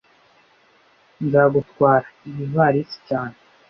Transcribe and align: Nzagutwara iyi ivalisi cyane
Nzagutwara 1.25 2.07
iyi 2.27 2.41
ivalisi 2.47 2.97
cyane 3.07 3.35